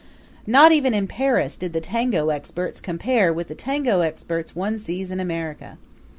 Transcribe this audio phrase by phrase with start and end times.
[0.47, 5.11] Not even in Paris did the tango experts compare with the tango experts one sees
[5.11, 5.77] in America.